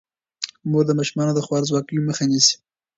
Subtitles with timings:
[0.69, 2.55] مور د ماشومانو د خوارځواکۍ مخه نیسي.